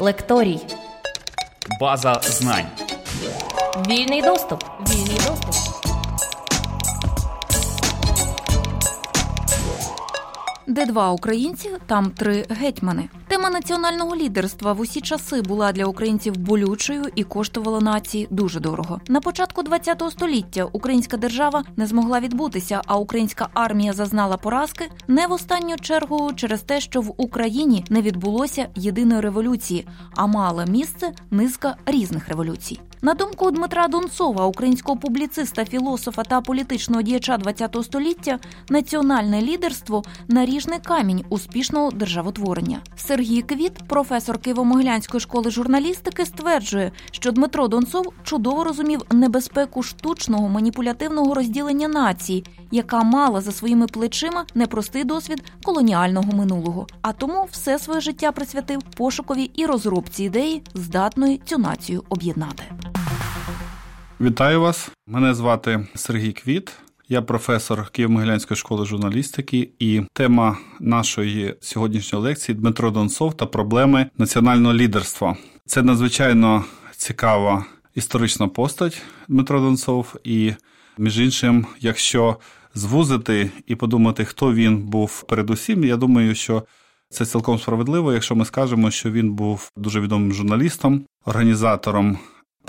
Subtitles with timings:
[0.00, 0.60] Лекторій.
[1.80, 2.66] База знань.
[3.88, 4.64] Вільний доступ.
[4.90, 5.54] Вільний доступ.
[10.66, 13.08] Де два українці, там три гетьмани.
[13.38, 19.00] Тема національного лідерства в усі часи була для українців болючою і коштувала нації дуже дорого.
[19.08, 25.26] На початку ХХ століття українська держава не змогла відбутися, а українська армія зазнала поразки не
[25.26, 31.12] в останню чергу через те, що в Україні не відбулося єдиної революції, а мала місце
[31.30, 32.80] низка різних революцій.
[33.02, 40.78] На думку Дмитра Донцова, українського публіциста, філософа та політичного діяча ХХ століття, національне лідерство наріжний
[40.84, 42.80] камінь успішного державотворення.
[42.96, 51.34] Сергій Квіт, професор Києво-Могилянської школи журналістики, стверджує, що Дмитро Донцов чудово розумів небезпеку штучного маніпулятивного
[51.34, 58.00] розділення нації, яка мала за своїми плечима непростий досвід колоніального минулого, а тому все своє
[58.00, 62.62] життя присвятив пошукові і розробці ідеї, здатної цю націю об'єднати.
[64.20, 64.90] Вітаю вас!
[65.06, 66.72] Мене звати Сергій Квіт.
[67.10, 74.74] Я професор Києво-Могилянської школи журналістики, і тема нашої сьогоднішньої лекції Дмитро Донцов та проблеми національного
[74.74, 75.36] лідерства.
[75.66, 76.64] Це надзвичайно
[76.96, 80.16] цікава історична постать Дмитро Донцов.
[80.24, 80.52] І,
[80.98, 82.36] між іншим, якщо
[82.74, 86.62] звузити і подумати, хто він був передусім, я думаю, що
[87.10, 92.18] це цілком справедливо, якщо ми скажемо, що він був дуже відомим журналістом, організатором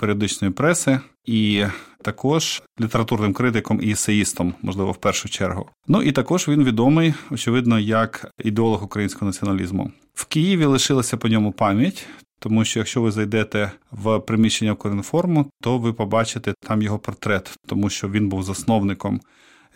[0.00, 1.64] періодичної преси і
[2.02, 5.68] також літературним критиком і есеїстом, можливо, в першу чергу.
[5.88, 9.92] Ну і також він відомий, очевидно, як ідеолог українського націоналізму.
[10.14, 12.06] В Києві лишилася по ньому пам'ять.
[12.42, 17.90] Тому що якщо ви зайдете в приміщення Корінформу, то ви побачите там його портрет, тому
[17.90, 19.20] що він був засновником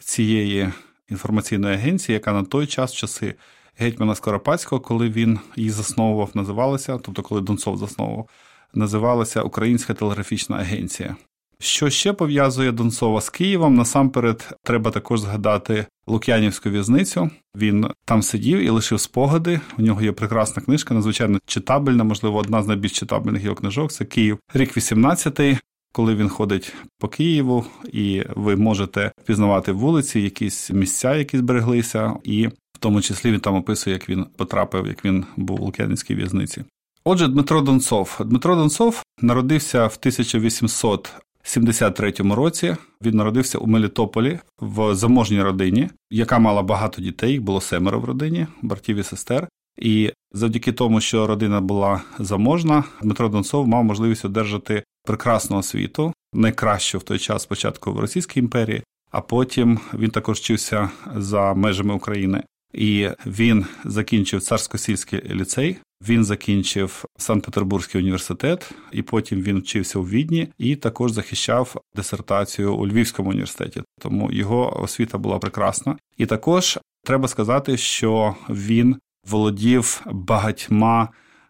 [0.01, 0.69] цієї
[1.11, 3.35] інформаційної агенції, яка на той час, часи
[3.79, 8.29] гетьмана Скоропадського, коли він її засновував, називалася, тобто коли Донцов засновував,
[8.75, 11.17] називалася Українська телеграфічна агенція.
[11.59, 13.75] Що ще пов'язує Донцова з Києвом?
[13.75, 17.31] Насамперед, треба також згадати Лук'янівську в'язницю.
[17.57, 19.61] Він там сидів і лишив спогади.
[19.79, 23.93] У нього є прекрасна книжка, надзвичайно читабельна, можливо, одна з найбільш читабельних його книжок.
[23.93, 25.59] Це Київ, рік 18-й,
[25.93, 32.47] коли він ходить по Києву, і ви можете впізнавати вулиці, якісь місця, які збереглися, і
[32.47, 36.65] в тому числі він там описує, як він потрапив, як він був у Лук'янівській в'язниці.
[37.07, 38.21] Отже, Дмитро Донцов.
[38.25, 42.77] Дмитро Донцов народився в 1873 році.
[43.03, 47.33] Він народився у Мелітополі в заможній родині, яка мала багато дітей.
[47.33, 49.49] Їх було семеро в родині, братів і сестер.
[49.79, 56.99] І завдяки тому, що родина була заможна, Дмитро Донцов мав можливість одержати прекрасну освіту, найкращу
[56.99, 62.43] в той час спочатку в Російській імперії, а потім він також вчився за межами України.
[62.75, 65.77] І він закінчив царсько-сільський ліцей.
[66.09, 72.87] Він закінчив Санкт-Петербурзький університет, і потім він вчився у Відні і також захищав дисертацію у
[72.87, 73.83] Львівському університеті.
[74.01, 75.97] Тому його освіта була прекрасна.
[76.19, 78.97] І також треба сказати, що він
[79.31, 81.09] володів багатьма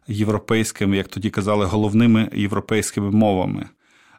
[0.09, 3.69] європейськими, як тоді казали, головними європейськими мовами.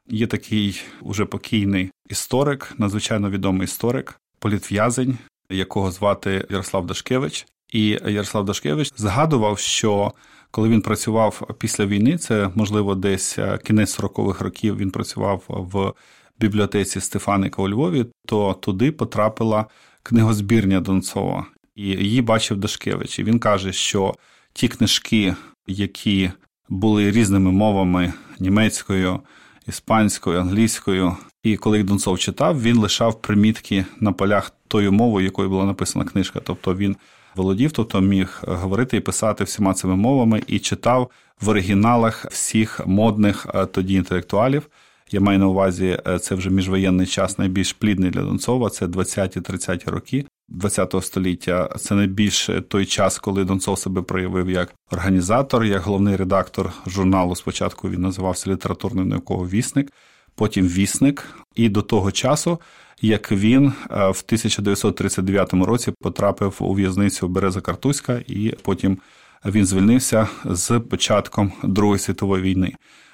[0.07, 5.17] Є такий уже покійний історик, надзвичайно відомий історик, політв'язень,
[5.49, 7.47] якого звати Ярослав Дашкевич.
[7.73, 10.11] І Ярослав Дашкевич згадував, що
[10.51, 15.93] коли він працював після війни, це можливо десь кінець 40-х років він працював в
[16.39, 19.65] бібліотеці Стефаника у Львові, то туди потрапила
[20.03, 21.45] книгозбірня Донцова,
[21.75, 23.19] і її бачив Дашкевич.
[23.19, 24.13] І він каже, що
[24.53, 25.35] ті книжки,
[25.67, 26.31] які
[26.69, 29.19] були різними мовами німецькою,
[29.67, 35.65] іспанською, англійською, і коли Донцов читав, він лишав примітки на полях тою мовою, якою була
[35.65, 36.39] написана книжка.
[36.43, 36.95] Тобто він
[37.35, 41.11] володів, тобто міг говорити і писати всіма цими мовами і читав
[41.41, 44.69] в оригіналах всіх модних тоді інтелектуалів.
[45.11, 50.25] Я маю на увазі, це вже міжвоєнний час найбільш плідний для Донцова, це 20-30 роки.
[50.61, 56.71] ХХ століття це найбільш той час, коли Донцов себе проявив як організатор, як головний редактор
[56.87, 57.35] журналу.
[57.35, 59.91] Спочатку він називався літературний науковий вісник,
[60.35, 62.59] потім вісник, і до того часу,
[63.01, 68.97] як він в 1939 році потрапив у в'язницю Береза Картузька, і потім
[69.45, 72.73] він звільнився з початком Другої світової війни.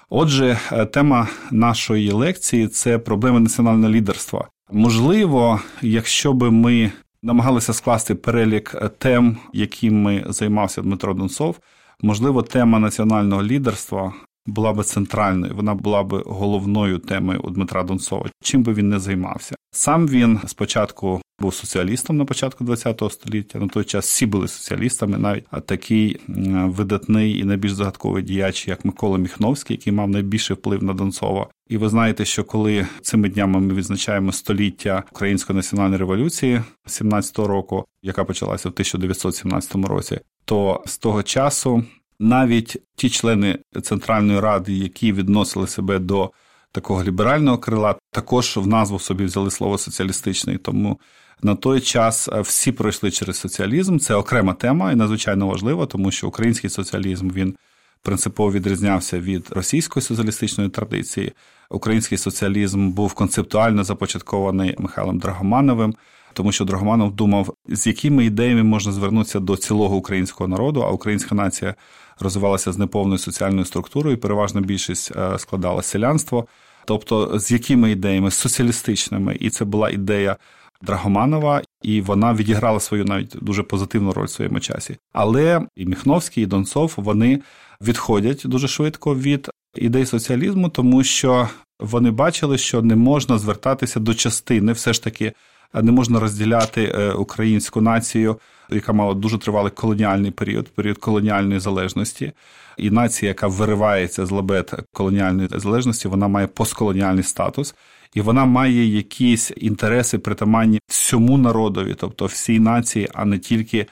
[0.09, 0.59] Отже,
[0.93, 4.47] тема нашої лекції це проблеми національного лідерства.
[4.71, 6.91] Можливо, якщо би ми
[7.23, 11.59] намагалися скласти перелік тем, якими займався Дмитро Донцов,
[12.01, 14.13] можливо, тема національного лідерства
[14.45, 18.99] була би центральною, вона була би головною темою у Дмитра Донцова, чим би він не
[18.99, 19.55] займався.
[19.71, 23.59] Сам він спочатку був соціалістом на початку ХХ століття.
[23.59, 26.19] На той час всі були соціалістами, навіть такий
[26.65, 31.47] видатний і найбільш загадковий діяч, як Микола Міхновський, який мав найбільший вплив на Донцова.
[31.69, 37.85] І ви знаєте, що коли цими днями ми відзначаємо століття Української національної революції 17-го року,
[38.03, 41.83] яка почалася в 1917 році, то з того часу
[42.21, 46.31] навіть ті члени Центральної ради, які відносили себе до
[46.71, 50.57] такого ліберального крила, також в назву собі взяли слово соціалістичний.
[50.57, 50.99] Тому
[51.43, 53.97] на той час е, всі пройшли через соціалізм.
[53.97, 57.55] Це окрема тема і надзвичайно важлива, тому що український соціалізм він
[58.01, 61.33] принципово відрізнявся від російської соціалістичної традиції.
[61.69, 65.95] Український соціалізм був концептуально започаткований Михайлом Драгомановим.
[66.33, 71.35] Тому що Драгоманов думав, з якими ідеями можна звернутися до цілого українського народу, а українська
[71.35, 71.75] нація
[72.21, 76.47] розвивалася з неповною соціальною структурою, переважна більшість е, складала селянство.
[76.85, 80.37] Тобто, з якими ідеями соціалістичними, і це була ідея
[80.81, 84.97] Драгоманова, і вона відіграла свою навіть дуже позитивну роль в своєму часі.
[85.13, 87.41] Але і Міхновський, і Донцов вони
[87.81, 94.13] відходять дуже швидко від ідей соціалізму, тому що вони бачили, що не можна звертатися до
[94.13, 95.33] частини, все ж таки
[95.73, 98.39] не можна розділяти е, українську націю,
[98.69, 102.31] яка мала дуже тривалий колоніальний період, період колоніальної залежності.
[102.77, 107.75] І нація, яка виривається з лабет колоніальної залежності, вона має постколоніальний статус.
[108.13, 113.85] І вона має якісь інтереси притаманні всьому народові, тобто всій нації, а не тільки,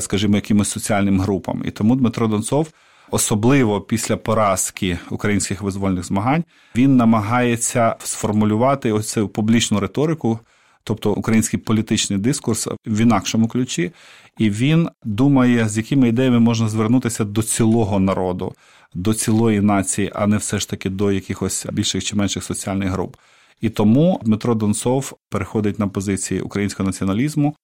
[0.00, 1.62] скажімо, якимось соціальним групам.
[1.64, 2.68] І тому Дмитро Донцов,
[3.10, 6.44] особливо після поразки українських визвольних змагань,
[6.76, 10.38] він намагається сформулювати ось цю публічну риторику
[10.84, 13.92] тобто український політичний дискурс в інакшому ключі,
[14.38, 18.54] і він думає, з якими ідеями можна звернутися до цілого народу,
[18.94, 23.16] до цілої нації, а не все ж таки до якихось більших чи менших соціальних груп.
[23.60, 27.56] І тому Дмитро Донцов переходить на позиції українського націоналізму.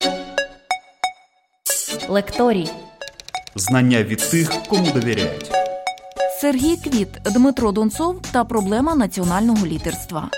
[2.09, 2.69] Лекторій.
[3.55, 5.51] Знання від тих, кому довіряють.
[6.41, 10.31] Сергій Квіт, Дмитро Донцов та проблема національного лідерства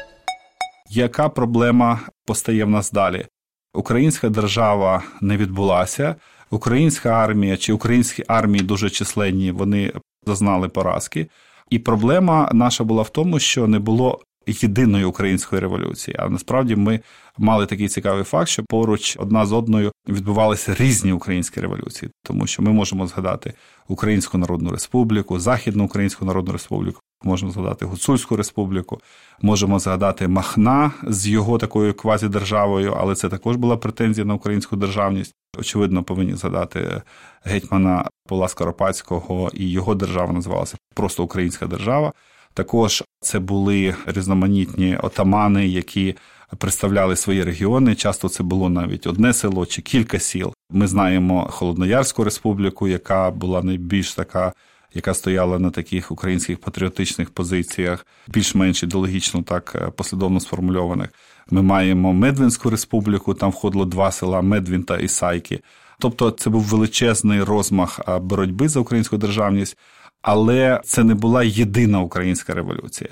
[0.90, 3.26] яка проблема постає в нас далі?
[3.74, 6.16] Українська держава не відбулася,
[6.50, 9.92] українська армія чи українські армії дуже численні, вони
[10.26, 11.26] зазнали поразки.
[11.70, 16.16] І проблема наша була в тому, що не було єдиної української революції.
[16.18, 17.00] А насправді ми
[17.38, 22.62] мали такий цікавий факт, що поруч одна з одною відбувалися різні українські революції, тому що
[22.62, 23.54] ми можемо згадати
[23.88, 29.00] Українську Народну Республіку, Західну Українську Народну Республіку, можемо згадати Гуцульську Республіку,
[29.42, 35.34] можемо згадати Махна з його такою квазідержавою, але це також була претензія на українську державність.
[35.58, 37.02] Очевидно, повинні згадати
[37.44, 42.12] гетьмана Павла Скоропадського, і його держава називалася просто Українська держава.
[42.54, 46.16] Також це були різноманітні отамани, які
[46.58, 47.94] представляли свої регіони.
[47.94, 50.54] Часто це було навіть одне село чи кілька сіл.
[50.70, 54.52] Ми знаємо Холодноярську республіку, яка була найбільш така.
[54.94, 61.08] Яка стояла на таких українських патріотичних позиціях, більш-менш ідеологічно так е, послідовно сформульованих.
[61.50, 65.60] Ми маємо Медвінську республіку, там входило два села Медвін та Ісайки.
[66.00, 69.76] Тобто, це був величезний розмах боротьби за українську державність
[70.22, 73.10] але це не була єдина українська революція,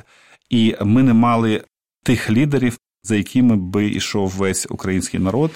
[0.50, 1.64] і ми не мали
[2.02, 5.50] тих лідерів, за якими би йшов весь український народ.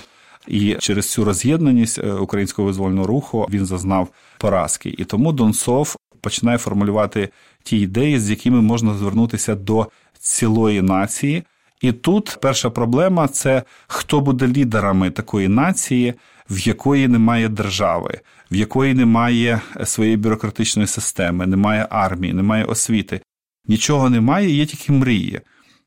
[0.49, 4.08] І через цю роз'єднаність е, українського визвольного руху він зазнав
[4.38, 4.94] поразки.
[4.99, 7.29] І тому Донцов починає формулювати
[7.62, 9.86] ті ідеї, з якими можна звернутися до
[10.19, 11.43] цілої нації.
[11.81, 16.15] І тут перша проблема це хто буде лідерами такої нації,
[16.53, 23.21] в якої немає держави, в якої немає своєї бюрократичної системи, немає армії, немає освіти.
[23.69, 25.41] Нічого немає, є тільки мрії.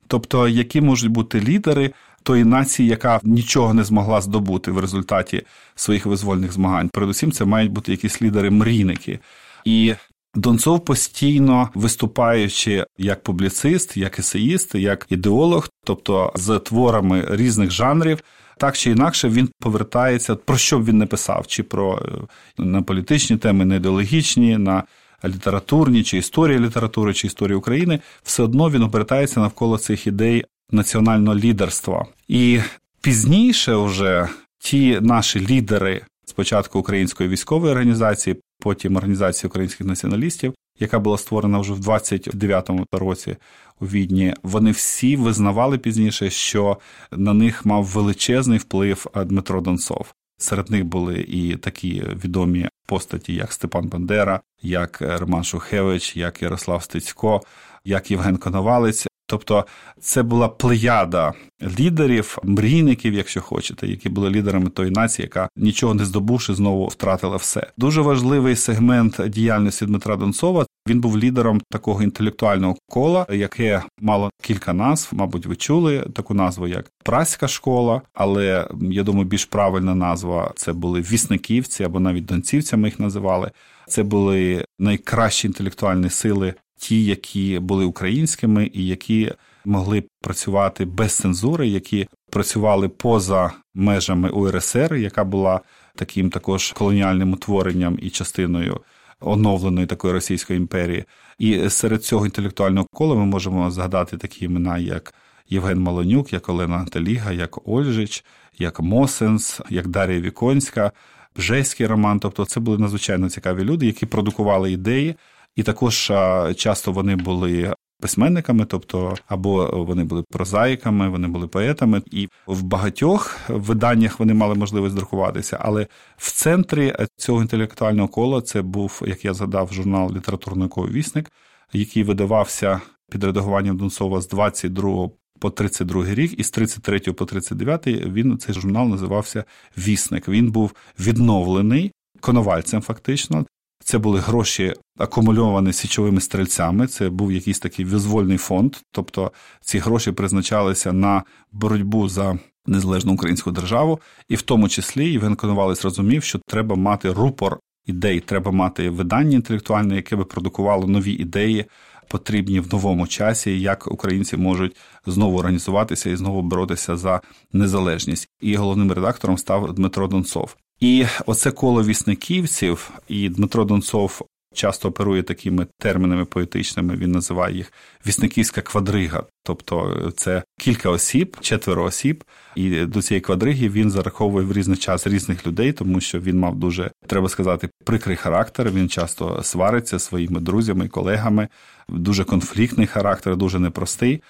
[0.07, 1.91] Тобто, які можуть бути лідери
[2.24, 5.41] тої нації, яка нічого не змогла здобути в результаті
[5.75, 6.89] своїх визвольних змагань.
[6.89, 9.19] Передусім, це мають бути якісь лідери-мрійники.
[9.65, 9.93] І
[10.36, 18.19] Донцов постійно виступаючи як публіцист, як есеїст, як ідеолог, тобто з творами різних жанрів,
[18.57, 22.81] так чи інакше він повертається, про що б він не писав, чи про е, на
[22.81, 24.83] політичні теми, на ідеологічні, на
[25.25, 31.35] літературні, чи історія літератури, чи історія України, все одно він обертається навколо цих ідей національного
[31.35, 32.05] лідерства.
[32.27, 32.59] І
[33.01, 36.01] пізніше вже ті наші лідери.
[36.25, 43.36] Спочатку української військової організації, потім організації українських націоналістів, яка була створена вже в 29-му році
[43.82, 46.77] у відні, вони всі визнавали пізніше, що
[47.12, 50.13] на них мав величезний вплив Дмитро Донцов.
[50.38, 56.84] Серед них були і такі відомі постаті, як Степан Бандера, як Роман Шухевич, як Ярослав
[56.84, 57.41] Стецько,
[57.86, 59.08] як Євген Коновалець.
[59.27, 59.65] Тобто
[60.00, 61.34] це була плеяда
[61.79, 67.38] лідерів, мрійників, якщо хочете, які були лідерами тої нації, яка нічого не здобувши, знову втратила
[67.38, 67.67] все.
[67.77, 70.64] Дуже важливий сегмент діяльності Дмитра Донцова.
[70.87, 75.09] Він був лідером такого інтелектуального кола, яке мало кілька назв.
[75.11, 80.73] Мабуть, ви чули таку назву, як Праська школа, але я думаю, більш правильна назва це
[80.73, 83.51] були вісниківці або навіть донцівцями їх називали.
[83.87, 89.31] Це були найкращі інтелектуальні сили ті, які були українськими і які
[89.65, 95.61] могли працювати без цензури, які працювали поза межами УРСР, яка була
[95.95, 98.79] таким також колоніальним утворенням і частиною
[99.22, 101.05] оновленої такої Російської імперії.
[101.39, 105.13] І серед цього інтелектуального кола ми можемо згадати такі імена, як
[105.50, 108.25] Євген Малонюк, як Олена Таліга, як Ольжич,
[108.57, 110.91] як Мосенс, як Дар'я Віконська.
[111.38, 115.15] Бжеський роман, тобто це були надзвичайно цікаві люди, які продукували ідеї,
[115.55, 116.12] і також
[116.55, 117.74] часто вони були
[118.05, 124.55] письменниками, тобто або вони були прозаїками, вони були поетами, і в багатьох виданнях вони мали
[124.55, 125.57] можливість друкуватися.
[125.62, 131.31] Але в центрі цього інтелектуального кола це був, як я згадав, журнал літературно вісник,
[131.74, 132.81] який видавався
[133.12, 135.09] під редагуванням Донцова з 22
[135.39, 139.43] по 32 рік, і з 33 по 39 він цей журнал називався
[139.77, 140.27] Вісник.
[140.27, 143.45] Він був відновлений коновальцем, фактично.
[143.87, 146.87] Це були гроші акумульовані січовими стрільцями.
[146.87, 148.75] Це був якийсь такий визвольний фонд.
[148.91, 153.99] Тобто ці гроші призначалися на боротьбу за незалежну українську державу,
[154.29, 159.35] і в тому числі Євген Коновалець розумів, що треба мати рупор ідей, треба мати видання
[159.35, 161.65] інтелектуальне, яке би продукувало нові ідеї,
[162.07, 164.75] потрібні в новому часі, як українці можуть
[165.05, 167.21] знову організуватися і знову боротися за
[167.53, 168.29] незалежність.
[168.41, 170.55] І головним редактором став Дмитро Донцов.
[170.79, 174.22] І оце коло вісниківців, і Дмитро Донцов
[174.55, 176.96] часто оперує такими термінами поетичними.
[176.96, 177.74] Він називає їх
[178.08, 182.24] вісниківська квадрига, тобто це кілька осіб, четверо осіб.
[182.55, 186.55] І до цієї квадриги він зараховує в різний час різних людей, тому що він мав
[186.55, 188.72] дуже треба сказати прикрий характер.
[188.72, 191.48] Він часто свариться своїми друзями і колегами.
[191.89, 194.22] Дуже конфліктний характер, дуже непростий.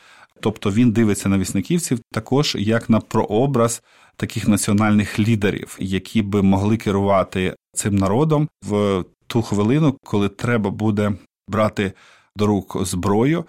[0.42, 3.84] Тобто він дивиться на вісниківців також як на прообраз
[4.16, 11.14] таких національних лідерів, які би могли керувати цим народом в ту хвилину, коли треба буде
[11.48, 11.94] брати
[12.36, 13.46] до рук зброю.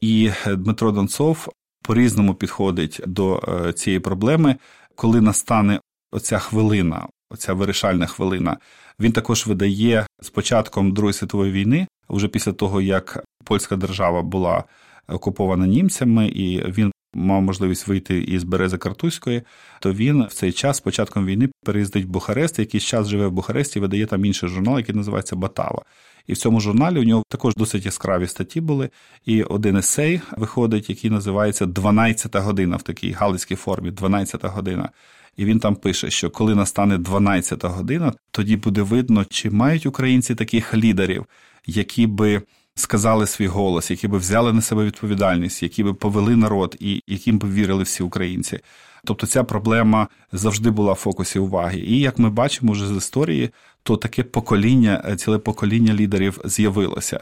[0.00, 1.48] І Дмитро Донцов
[1.82, 4.56] по різному підходить до е, цієї проблеми,
[4.94, 5.80] коли настане
[6.12, 8.56] оця хвилина, оця вирішальна хвилина.
[9.00, 14.64] Він також видає з початком Другої світової війни, вже після того як польська держава була
[15.08, 19.42] окупована німцями, і він мав можливість вийти із Берези Картузької,
[19.80, 23.32] то він в цей час, з початком війни, переїздить в Бухарест, якийсь час живе в
[23.32, 25.82] Бухаресті, видає там інший журнал, який називається Батава.
[26.26, 28.90] І в цьому журналі у нього також досить яскраві статті були.
[29.24, 33.90] І один есей виходить, який називається «12 година в такій галицькій формі.
[33.90, 34.90] «12 година.
[35.36, 40.34] І він там пише, що коли настане 12 година, тоді буде видно, чи мають українці
[40.34, 41.26] таких лідерів,
[41.66, 42.42] які би
[42.78, 47.38] сказали свій голос, які би взяли на себе відповідальність, які би повели народ і яким
[47.38, 48.60] би вірили всі українці.
[49.04, 51.78] Тобто ця проблема завжди була в фокусі уваги.
[51.78, 53.50] І як ми бачимо вже з історії,
[53.82, 57.20] то таке покоління, ціле покоління лідерів з'явилося.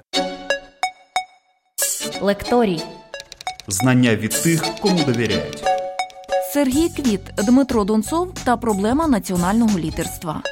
[2.20, 2.82] Лекторій.
[3.68, 5.64] Знання від тих, кому довіряють.
[6.52, 10.42] Сергій Квіт, Дмитро Донцов та проблема національного лідерства.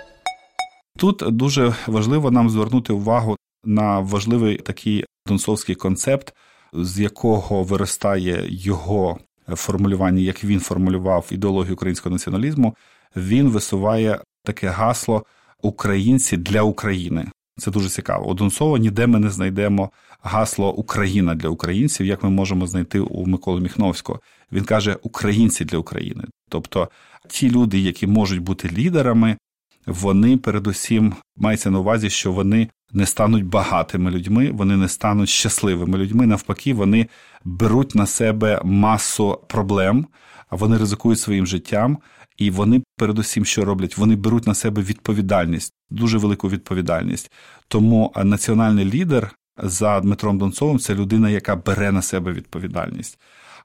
[0.99, 6.35] Тут дуже важливо нам звернути увагу на важливий такий донцовський концепт,
[6.73, 9.19] з якого виростає його
[9.49, 12.77] формулювання, як він формулював ідеологію українського націоналізму.
[13.17, 15.25] Він висуває таке гасло
[15.63, 17.27] Українці для України.
[17.59, 18.31] Це дуже цікаво.
[18.31, 19.91] У Донцова ніде ми не знайдемо
[20.23, 24.21] гасло Україна для українців, як ми можемо знайти у Миколи Міхновського.
[24.53, 26.25] Він каже Українці для України.
[26.49, 26.89] Тобто
[27.29, 29.37] ті люди, які можуть бути лідерами,
[29.87, 35.99] вони передусім мається на увазі, що вони не стануть багатими людьми, вони не стануть щасливими
[35.99, 36.27] людьми.
[36.27, 37.07] Навпаки, вони
[37.45, 40.07] беруть на себе масу проблем,
[40.51, 41.99] вони ризикують своїм життям.
[42.37, 43.99] І вони передусім що роблять?
[43.99, 47.33] Вони беруть на себе відповідальність, дуже велику відповідальність.
[47.69, 49.31] Тому національний лідер
[49.63, 53.19] за Дмитром Донцовим це людина, яка бере на себе відповідальність.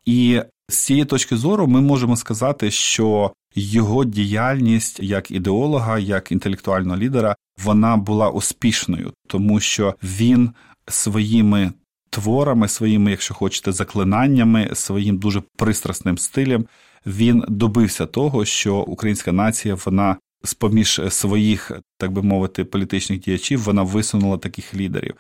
[0.06, 6.98] І з цієї точки зору ми можемо сказати, що його діяльність як ідеолога, як інтелектуального
[6.98, 10.52] лідера, вона була успішною, тому що він
[10.88, 11.72] своїми
[12.10, 16.66] творами, своїми, якщо хочете, заклинаннями, своїм дуже пристрасним стилем,
[17.06, 23.64] він добився того, що українська нація вона з поміж своїх, так би мовити, політичних діячів
[23.64, 25.16] вона висунула таких лідерів.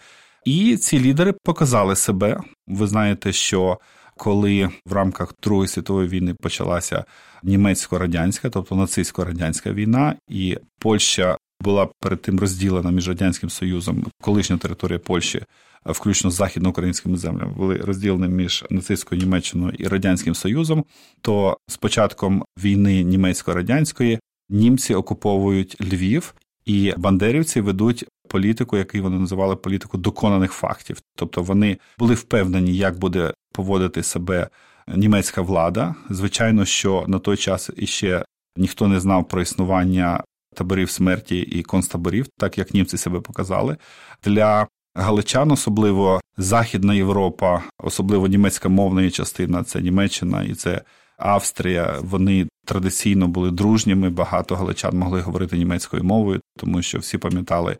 [0.45, 2.39] І ці лідери показали себе.
[2.67, 3.79] Ви знаєте, що
[4.19, 7.05] коли в рамках Другої світової війни почалася
[7.43, 14.99] німецько-радянська, тобто нацистсько-радянська війна, і Польща була перед тим розділена між радянським союзом, колишня територія
[14.99, 15.41] Польщі,
[15.85, 20.85] включно з західноукраїнськими землями, були розділені між нацистською Німеччиною і радянським Союзом.
[21.21, 26.33] То з початком війни німецько-радянської німці окуповують Львів,
[26.69, 31.01] і бандерівці ведуть політику, яку вони називали політику доконаних фактів.
[31.15, 34.49] Тобто вони були впевнені, як буде поводити себе
[34.87, 35.95] німецька влада.
[36.09, 38.25] Звичайно, що на той час іще
[38.57, 40.23] ніхто не знав про існування
[40.55, 43.77] таборів смерті і концтаборів, так як німці себе показали.
[44.23, 50.81] Для галичан, особливо Західна Європа, особливо німецька мовна частина, це Німеччина і це
[51.17, 51.97] Австрія.
[52.01, 54.09] Вони традиційно були дружніми.
[54.09, 57.77] Багато галичан могли говорити німецькою мовою, тому що всі пам'ятали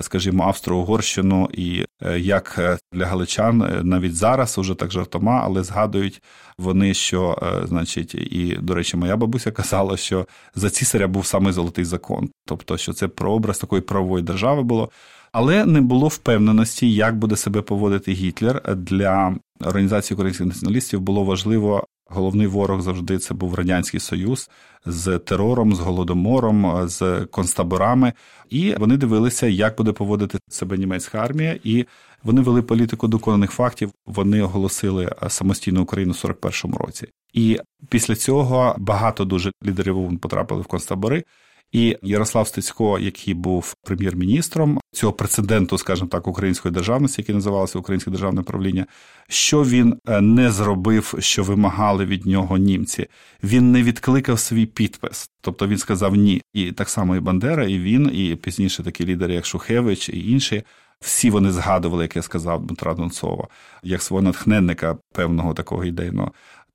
[0.00, 5.62] скажімо, Австро-Угорщину, і е, як е, для галичан е, навіть зараз уже так жартома, але
[5.62, 6.22] згадують
[6.58, 11.84] вони, що значить, і до речі, моя бабуся казала, що за цісаря був саме золотий
[11.84, 14.90] закон, тобто, що це прообраз такої правової держави було.
[15.32, 19.36] Але не було впевненості, як буде себе поводити Гітлер для
[19.66, 21.00] організації українських націоналістів.
[21.00, 24.50] Було важливо головний ворог завжди це був радянський союз
[24.86, 28.12] з терором, з голодомором, з концтаборами.
[28.50, 31.86] І вони дивилися, як буде поводити себе німецька армія, і
[32.22, 33.90] вони вели політику доконаних фактів.
[34.06, 37.06] Вони оголосили самостійну Україну в 41-му році.
[37.32, 41.24] І після цього багато дуже лідерів потрапили в концтабори.
[41.72, 48.10] І Ярослав Стецько, який був прем'єр-міністром цього прецеденту, скажімо так, української державності, який називався Українське
[48.10, 48.86] державне правління,
[49.28, 53.06] що він е, не зробив, що вимагали від нього німці.
[53.42, 56.42] Він не відкликав свій підпис, тобто він сказав ні.
[56.54, 60.62] І так само і Бандера, і він, і пізніше такі лідери, як Шухевич і інші.
[61.00, 63.48] Всі вони згадували, як я сказав, Дмитра Донцова,
[63.82, 66.32] як свого натхненника певного такого ідейного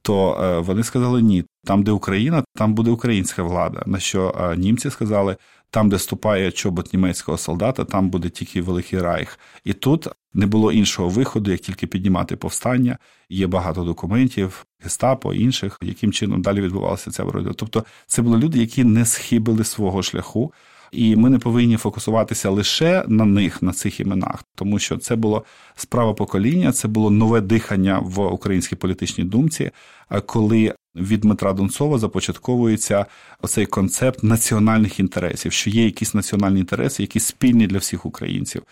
[0.07, 1.43] то е, вони сказали ні.
[1.63, 3.83] Там, де Україна, там буде українська влада.
[3.85, 5.37] На що е, німці сказали,
[5.69, 9.39] там, де ступає чобот німецького солдата, там буде тільки великий райх.
[9.63, 12.97] І тут не було іншого виходу, як тільки піднімати повстання.
[13.29, 17.53] Є багато документів, гестапо, інших, яким чином далі відбувалася ця боротьба.
[17.55, 20.53] Тобто, це були люди, які не схибили свого шляху.
[20.91, 25.43] І ми не повинні фокусуватися лише на них, на цих іменах, тому що це було
[25.75, 29.71] справа покоління, це було нове дихання в українській політичній думці,
[30.25, 33.05] коли від Дмитра Донцова започатковується
[33.41, 38.63] оцей концепт національних інтересів, що є якісь національні інтереси, які спільні для всіх українців.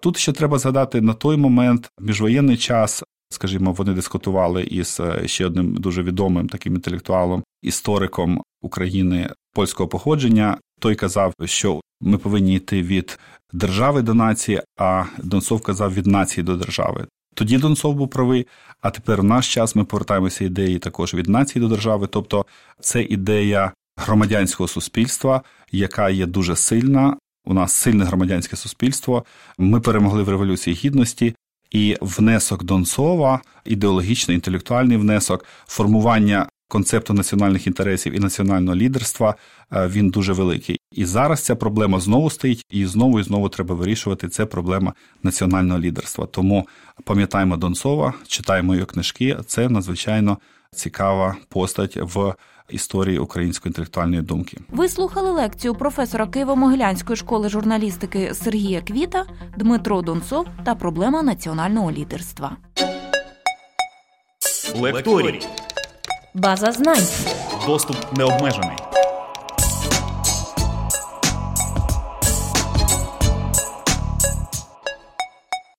[0.00, 3.02] Тут ще треба згадати на той момент міжвоєнний час.
[3.32, 10.58] Скажімо, вони дискутували із е, ще одним дуже відомим таким інтелектуалом, істориком України польського походження.
[10.80, 13.18] Той казав, що ми повинні йти від
[13.52, 17.06] держави до нації, а Донцов казав від нації до держави.
[17.34, 18.46] Тоді Донцов був правий,
[18.80, 22.06] а тепер в наш час ми повертаємося ідеї також від нації до держави.
[22.06, 22.46] Тобто
[22.80, 27.16] це ідея громадянського суспільства, яка є дуже сильна.
[27.44, 29.24] У нас сильне громадянське суспільство.
[29.58, 31.34] Ми перемогли в революції гідності.
[31.70, 39.34] І внесок Донцова, ідеологічний інтелектуальний внесок, формування концепту національних інтересів і національного лідерства
[39.72, 40.80] е, він дуже великий.
[40.92, 44.28] І зараз ця проблема знову стоїть, і знову і знову треба вирішувати.
[44.28, 46.26] Це проблема національного лідерства.
[46.26, 46.68] Тому
[47.04, 49.36] пам'ятаємо Донцова, читаємо його книжки.
[49.46, 50.38] Це надзвичайно
[50.72, 52.34] цікава постать в.
[52.72, 59.26] Історії української інтелектуальної думки ви слухали лекцію професора Києво-Могилянської школи журналістики Сергія Квіта,
[59.58, 62.56] Дмитро Донцов та проблема національного лідерства.
[64.80, 65.40] Лекторій.
[66.34, 67.06] База знань.
[67.66, 68.76] Доступ необмежений.